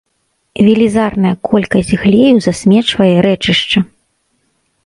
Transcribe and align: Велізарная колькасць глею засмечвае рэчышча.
Велізарная 0.67 1.33
колькасць 1.49 1.93
глею 2.05 2.35
засмечвае 2.47 3.13
рэчышча. 3.27 3.79